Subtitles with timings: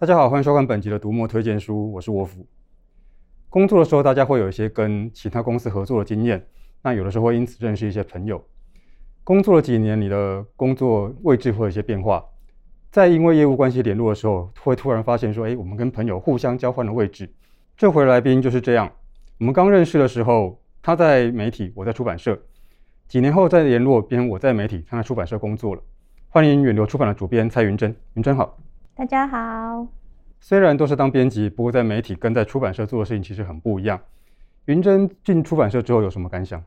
[0.00, 2.46] 大家好，欢迎收看本集的读墨推荐书，我是沃夫。
[3.50, 6.42] 工作的时候，大家会有一些跟其他公司合作的经验，
[6.80, 8.42] 那有的时候会因此认识一些朋友。
[9.24, 12.24] 工作了几年，你的工作位置会有一些变化，
[12.90, 17.30] 在因为业务关系联络的时候，会突然发现说，哎，我们跟朋友互相交换了位置。
[17.76, 18.90] 这回来宾就是这样，
[19.38, 22.40] 我们刚认识的时候，他在媒体，我在出版社，
[23.06, 25.82] 几年后再联络，变我在媒体，他在出版社工作了。
[26.30, 28.56] 欢迎远流出版的主编蔡云珍，云珍好。
[29.00, 29.86] 大家好。
[30.40, 33.98] 虽然都是当编辑，不过在媒体跟在出版社做的事情其实很不一样。
[34.66, 36.62] 云珍进出版社之后有什么感想？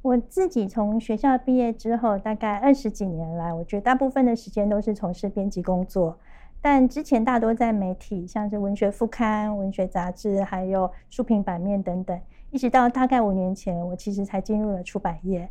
[0.00, 6.18] 我自己从学校毕业之后，大概二十几年来，我觉得大部分的时间都是从事编辑工作。
[6.62, 12.18] 但之前大多在媒体，像是文学副刊、文学杂志，还有书评版面等等。
[12.50, 15.46] 一直到大概五年前，我其实才进入了出版业。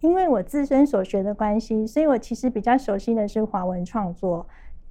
[0.00, 4.46] 因为我自身所学的关系，所以我其实比较熟悉的是华文创作。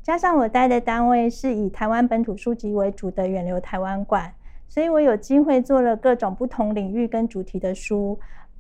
[0.08, 4.32] 加上我待的单位是以台湾本土书籍为主的远流台湾馆，
[4.70, 8.18] 所以我有机会做了各种不同领域跟主题的书。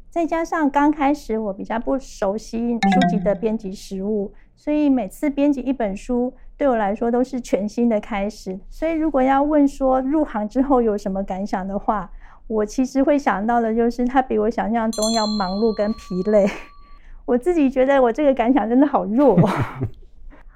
[0.09, 8.59] 再加上刚开始我比较不熟悉书籍的编辑实务，所以每次编辑一本书对我来说都是全新的开始。
[8.69, 12.11] 所以如果要问说入行之后有什么感想的话，
[12.47, 16.45] 我其实会想到的就是它比我想象中要忙碌跟疲累。
[17.23, 19.39] 我自己觉得我这个感想真的好弱。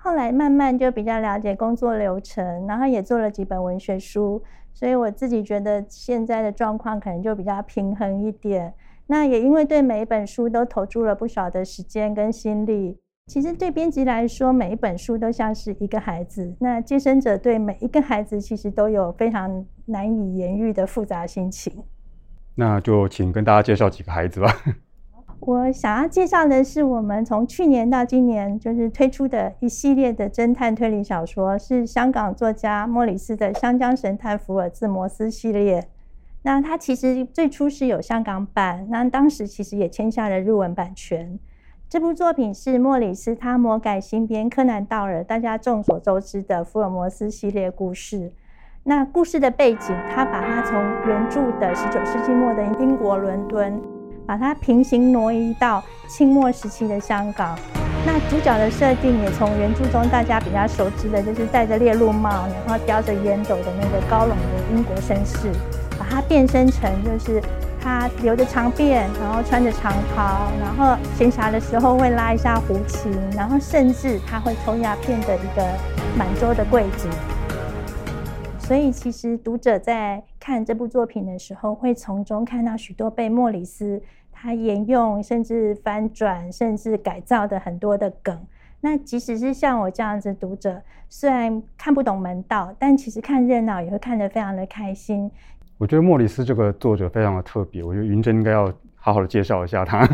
[0.04, 4.42] 后来慢慢就比较了解工作流程，然后也做了几本文学书，
[4.74, 8.74] 所以我自己觉得现在的状况可能就比较平衡一点。
[9.06, 12.98] 那也因为对每一本书都投注了不少的时间跟心力。
[13.28, 16.56] 其实对编辑来说，每一本书都像是一个孩子。
[16.60, 21.72] 那接生者对每一个孩子其实都有非常难以言喻的复杂心情。
[22.56, 24.52] 那就请跟大家介绍几个孩子吧。
[25.42, 35.88] 我想要介绍的是，我们从去年到今年就是推出的一系列的侦探推理小说，是香港作家莫里斯的《香江神探福尔摩斯》系列。
[36.44, 41.40] 那它其实最初是有香港版，那当时其实也签下了日文版权。
[41.90, 48.32] 这部作品是莫里斯他魔改新编柯南道尔大家众所周知的福尔摩斯系列故事。
[48.84, 53.82] 那故事的背景，他把它从原著的十九世纪末的英国伦敦。
[54.26, 57.58] 把它平行挪移到清末时期的香港，
[58.06, 65.52] 那主角的设定也从原著中大家比较熟知的，就是戴着猎鹿帽，然后叼着烟斗的那个高冷的英国绅士，
[66.00, 67.42] 把它变身成就是
[67.82, 75.68] 他留着长辫，然后穿着长袍，然后闲暇的时候会拉一下胡琴，然后甚至他会抽鸦片的一个
[76.18, 77.08] 满洲的贵族。
[78.60, 88.36] 所以，其实读者在看这部作品的时候，会从中看到许多被莫里斯他沿用、甚至翻转、甚至改造的很多的梗。
[88.82, 95.30] 那即使是像我这样子读者，虽然看不懂门道，但其实看热闹也会看得非常的开心。
[95.78, 100.10] 我觉得莫里斯这个作者非常的特别，我觉得云珍应该要好好的介绍一下他。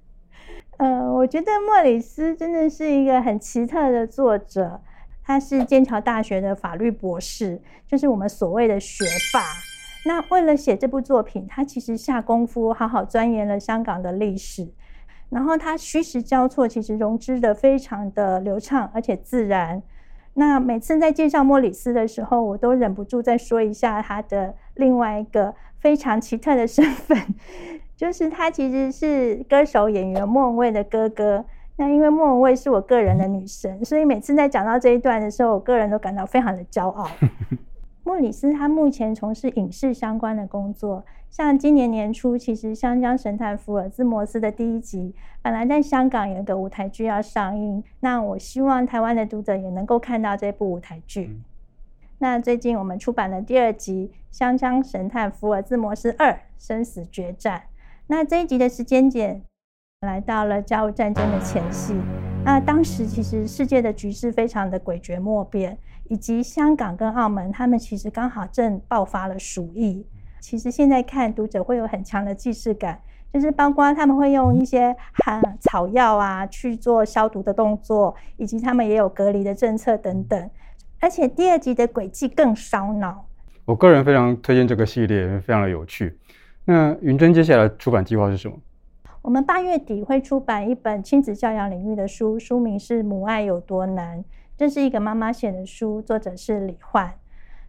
[0.76, 4.82] 呃，我觉得莫里斯真的是一个很奇特的作者。
[5.24, 9.40] 他是剑桥大学的法律博士，就是我们所谓的学霸。
[10.04, 14.68] 那为了写这部作品，他其实下功夫，好好钻研了香港的历史。
[15.30, 19.80] 然后他虚实交错，其实融织得非常的流畅，而且自然。
[20.34, 27.16] 那每次在介绍莫里斯的时候，我都忍不住再说一下他的另外一个非常奇特的身份，
[27.96, 31.44] 就是他其实是歌手演员莫文蔚的哥哥。
[31.82, 37.10] 那因为莫文蔚是我个人的女神，所以每次在讲到这一段的时候，我个人都感到非常的骄傲。
[38.06, 51.40] 莫里斯他目前从事影视相关的工作，像今年年初，其实《香江神探福尔兹摩斯》的第一集本来在香港有一个舞台剧要上映，那我希望台湾的读者也能够看到这部舞台剧。
[52.20, 57.58] 那最近我们出版了第二集《香江神探福尔兹摩斯二：生死决战》，
[58.06, 59.42] 那这一集的时间点。
[60.02, 61.94] 来到了甲午战争的前夕，
[62.44, 65.78] 那当时其实世界的局势非常的诡谲莫辨，
[66.08, 70.04] 以及香港跟澳门，他们其实刚好正爆发了鼠疫。
[70.40, 73.00] 其实现在看读者会有很强的既视感，
[73.32, 74.92] 就是包括他们会用一些
[75.24, 80.50] 含草药啊去做消毒的动作，以及他们也有隔离的政策等等。
[80.98, 83.24] 而且第二集的轨迹更烧脑。
[83.64, 86.18] 我个人非常推荐这个系列，非常的有趣。
[86.64, 88.56] 那云珍接下来出版计划是什么？
[89.22, 94.18] 我们八月底会出版一本亲子教养领域的书，书名是《母爱有多难》，
[94.56, 97.14] 这是一个妈妈写的书，作者是李焕。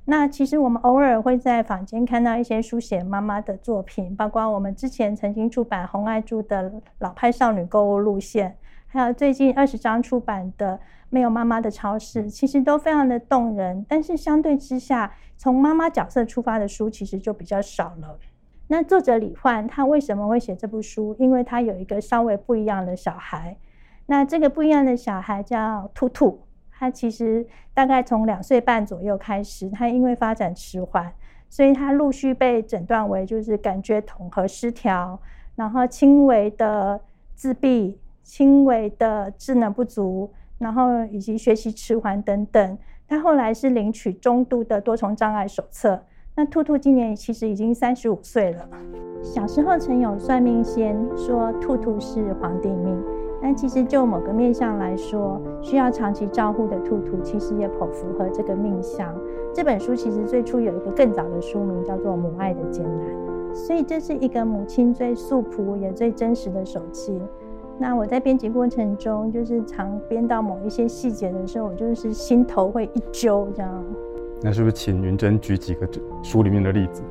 [0.06, 8.58] 那其实我们偶尔会在坊间看到一些书写妈妈的作品，包括我们之前曾经出版红爱珠的老派少女购物路线，
[8.88, 10.78] 还有最近二十章出版的
[11.12, 13.86] 《没有妈妈的超市》，其实都非常的动人。
[13.88, 18.18] 但是相对之下，从妈妈角色出发的书其实就比较少了。
[18.74, 21.16] 那作者李焕他为什么会写这部书？
[21.20, 23.56] 因为他有一个稍微不一样的小孩。
[24.08, 26.42] 那这个不一样的小孩叫兔兔，
[26.72, 31.14] 他其实大概从两岁半左右开始，他因为发展迟缓，
[31.52, 35.20] 所以他陆续被诊断为就是感觉统合失调，
[35.56, 37.00] 然后轻微的
[37.36, 42.78] 自闭、轻微的智能不足，然后以及学习迟缓等等。
[43.08, 46.04] 他后来是领取中度的多重障碍手册。
[46.36, 48.68] 那兔兔今年其实已经三十五岁了。
[49.22, 53.00] 小时候曾有算命先说兔兔是皇帝命。
[53.40, 59.14] 但其实就某个面相来说，需要长期照护的兔兔，其实也颇符合这个命相。
[59.54, 63.08] 这本书其实最初有一个更早的书名，叫做《母爱的艰难》，
[63.54, 67.20] 所以这是一个母亲最素朴也最真实的手记。
[67.78, 73.84] 那我在编辑过程中，就是常编到某一些细节的时候，我就是心头会一揪，这样。
[74.46, 77.02] 那是不是请云真举几个这书里面的例子？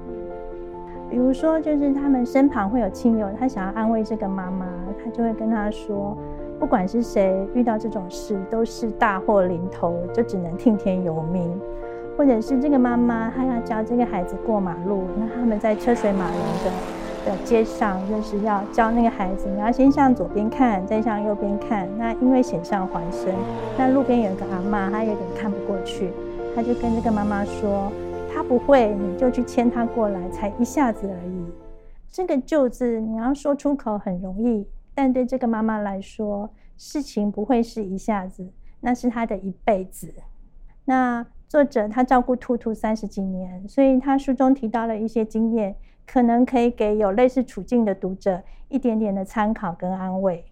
[1.08, 4.66] 比如说，就是他们身旁会有亲友，他想要安慰这个妈妈，
[5.02, 6.14] 他就会跟他说，
[6.60, 11.50] 不管是谁遇到这种事，都是大祸临头，就只能听天由命。
[12.18, 21.88] 或者是这个妈妈，她要教这个孩子过马路，那他们在车水马龙的的街上，就是要教那个孩子，你要先向左边看，再向右边看。
[21.96, 23.32] 那因为险象环生，
[23.78, 26.10] 那路边有个阿嬷，她有点看不过去，
[26.54, 27.92] 他就跟这个妈妈说。
[28.34, 31.44] 他不会，你就去牵他过来，才一下子而已。
[32.10, 38.50] 这个“就”字，你要说出口很容易，但对这个妈妈来说，事情不会是一下子，
[38.80, 40.14] 那是她的一辈子。
[40.86, 45.76] 那作者他照顾兔兔三十几年，所以他书中提到了一些经验，
[46.06, 50.42] 可能可以给有类似处境的读者一点点的参考跟安慰。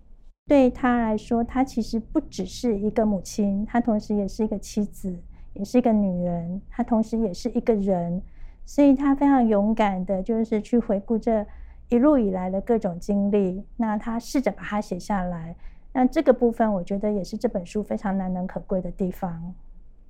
[0.47, 5.17] 对他来说，他其实不只是一个母亲，他同时也是一个妻子。
[5.61, 8.23] 也是一个女人，她同时也是一个人，
[8.65, 11.47] 所以她非常勇敢的，就是去回顾这
[11.91, 13.63] 一路以来的各种经历。
[13.77, 15.55] 那她试着把它写下来。
[15.93, 19.55] 那这个部分，我觉得也是这本书非常难能可贵的地方。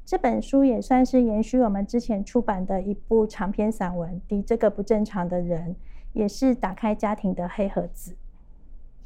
[0.05, 5.75] 这本书也算是延续我们之前出版的一部长篇散文《敌这个不正常的人》，
[6.13, 8.15] 也是打开家庭的黑盒子。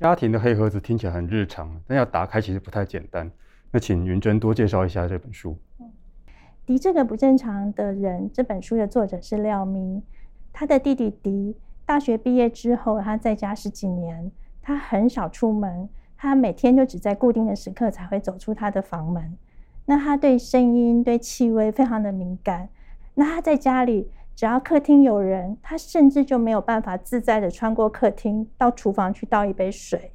[0.01, 3.31] 家庭的黑盒子听起来很日常，但要打开其实不太简单。
[3.71, 5.57] 那请云珍多介绍一下这本书。
[6.67, 10.03] 迪这个不正常的人，这本书的作者是廖咪。
[10.51, 14.33] 他的弟弟迪大学毕业之后，他在家十几年，
[14.63, 19.37] 他很少出门，他每天就只在固定的时刻才会走出他的房门。
[19.85, 22.71] 那他对声音、对气味非常的敏感。
[23.13, 30.13] 那他在家里，只要客厅有人，他甚至就没有办法自在的穿过客厅到厨房去倒一杯水。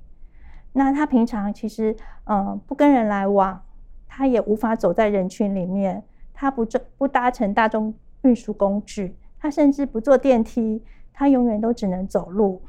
[0.74, 3.62] 那他平常其实，嗯，不跟人来往，
[4.08, 6.04] 他也无法走在人群里面。
[6.40, 10.82] 他不坐不搭乘大众运输工具，他甚至不坐电梯，
[11.12, 12.62] 他永远都只能走路。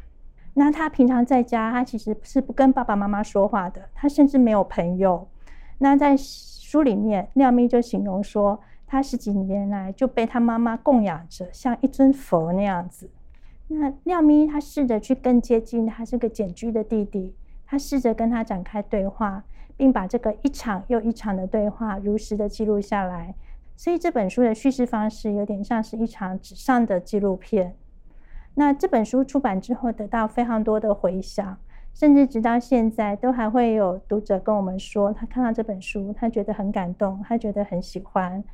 [0.54, 5.28] 那他平常在家，他其实是不跟爸爸妈妈说话的，他甚至没有朋友。
[5.78, 8.58] 那在书里面，廖咪就形容说，
[8.88, 13.08] 他十几年来就被他妈妈供养着，像一尊佛那样子。
[13.68, 19.44] 那廖咪他试着去更接近他这个简居的弟弟，他试着跟他展开对话，
[19.76, 23.32] 并把这个一场又一场的对话如实的记录下来。
[23.80, 27.74] 所以这本书的叙事方式有点像是一场纸上的纪录片。
[28.52, 31.56] 那这本书出版之后得到非常多的回响，
[31.94, 38.44] 甚至直到现在都还会有读者跟我们说，他看到这本书，他觉得很感动，他觉得很喜欢。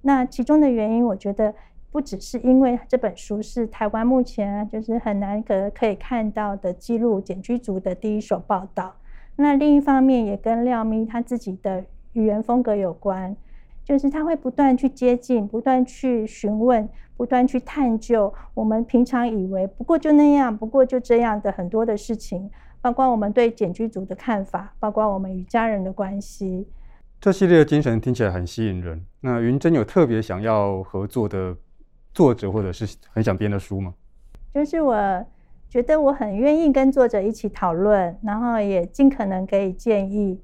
[0.00, 1.54] 那其中的原因，我觉得
[1.90, 8.94] 不只是因为这本书是台湾目前就是很难得可以看到的记录简居族的第一手报道。
[9.36, 11.84] 那另一方面也跟廖咪他自己的
[12.14, 13.36] 语言风格有关。
[13.90, 22.48] 就是他会不断去接近，不断去询问，不断去探究我们平常以为不过就那样，不过就这样的很多的事情，
[22.80, 26.68] 包括我们对简居族的看法，包括我们与家人的关系。
[27.20, 29.04] 这系列的精神听起来很吸引人。
[29.22, 31.56] 那云真有特别想要合作的
[32.14, 33.92] 作者，或者是很想编的书吗？
[34.54, 35.26] 就是我
[35.68, 40.40] 觉得我很愿意跟作者一起讨论，然后也尽可能给建议。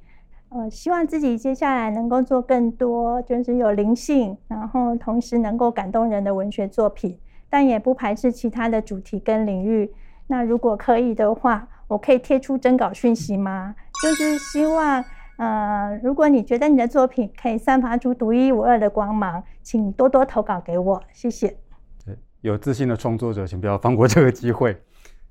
[0.56, 7.18] 呃，希望自己接下来能够做更多，就是有灵性，然后同时能够感动人的文学作品，
[7.50, 9.92] 但也不排斥其他的主题跟领域。
[10.28, 13.74] 那如果可以的话，我可以贴出征稿讯息吗？
[14.02, 15.04] 就是希望，
[15.36, 21.54] 呃，如果你觉得你的作品可以散发出独一无二的光芒，请多多投稿给我，谢谢。
[22.02, 24.80] 对，有自信的创作者，请不要放过这个机会。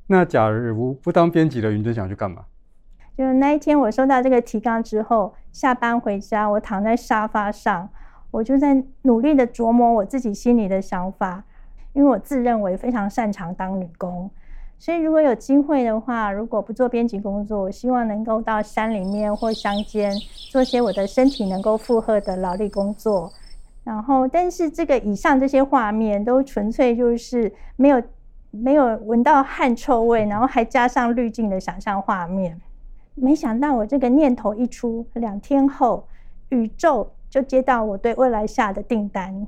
[0.06, 2.46] 那假如不当编辑的昀真想去干嘛？
[3.18, 7.90] 就那一天我收到这个提纲之后，下班回家，我躺在沙发上，
[8.32, 11.44] 我就在努力的琢磨我自己心里的想法，
[11.94, 14.30] 因为我自认为非常擅长当女工。
[14.78, 20.14] 所以，如果有机会的话，如果不做编辑工作，我希望能够到山里面或乡间
[20.52, 23.32] 做些我的身体能够负荷的劳力工作。
[23.86, 28.04] 然后，但是这个以上这些画面都纯粹就是没有
[28.52, 32.60] 没有闻到汗臭味，然后还加上滤镜的想象画面。
[33.16, 36.08] 没想到我这个念头一出，两天后，
[36.50, 39.48] 宇宙就接到我对未来下的订单。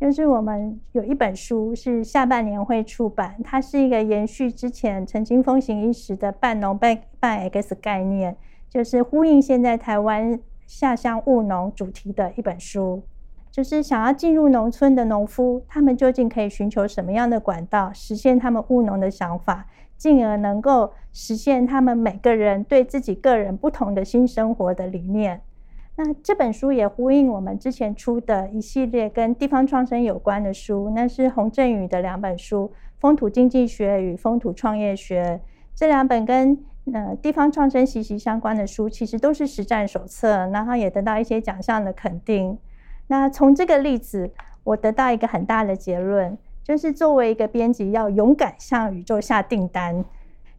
[0.00, 8.36] 就是我们有一本书是下半年会出版，它是一个延续之前曾经风行一时的半农半半 X 概念，
[8.68, 13.02] 就是呼应现在台湾下乡务农主题的一本书。
[13.50, 19.66] 就是想要进入农村的农夫，他们究竟可以寻求什么样的管道，实现他们务农的想法，
[19.98, 25.42] 进而能够实现他们每个人对自己个人不同的新生活的理念。
[25.96, 35.40] 那这本书也呼应我们之前出的一系列跟地方创生有关的书，那是洪振宇的两本书《风土经济学与风土创业学》。
[35.74, 36.56] 这两本跟
[36.92, 42.56] 呃地方创生息息相关的书，其实都是实战手册，然后也得到一些奖项的肯定。
[43.08, 44.30] 那从这个例子，
[44.62, 46.38] 我得到一个很大的结论，
[46.68, 50.04] 就是作为一个编辑，要勇敢向宇宙下订单，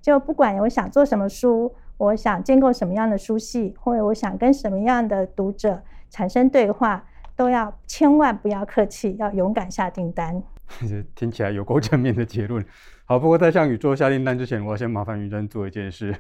[0.01, 1.72] 就不管我想做什么书。
[1.98, 10.42] 我想建构什么样的书系，或者我想跟什么样的读者产生对话，都要千万不要客气，要勇敢下订单。
[11.13, 12.66] 听起来有够正面的结论。
[13.04, 16.16] 好，不过在向宇宙下订单之前，我要先麻烦昀真做一件事。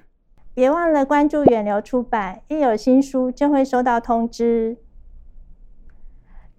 [0.53, 4.77] 别忘了关注远流出版，一有新书就会收到通知。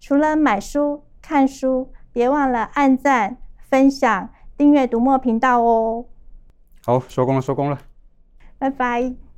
[0.01, 6.05] 除了买书、看书，别忘了按赞、分享、订阅读墨频道哦。
[6.85, 7.79] 好，收工了，收工了。
[8.59, 9.30] 拜拜。